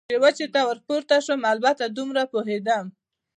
[0.09, 2.85] چې وچې ته ور پورته شم، البته دومره پوهېدم.